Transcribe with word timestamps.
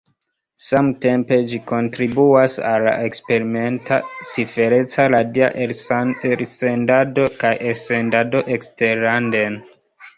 Samtempe 0.67 1.37
ĝi 1.51 1.59
kontribuas 1.71 2.55
al 2.71 2.87
la 2.87 2.95
eksperimenta 3.11 4.01
cifereca 4.31 5.07
radia 5.17 5.53
elsendado 6.27 7.31
kaj 7.45 7.57
elsendado 7.73 8.47
eksterlanden. 8.59 9.65